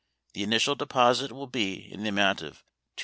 The 0.33 0.41
initial 0.41 0.73
deposit 0.73 1.31
will 1.31 1.45
be 1.45 1.75
in 1.93 2.01
the 2.01 2.09
amount 2.09 2.41
of 2.41 2.63
$216. 2.63 2.63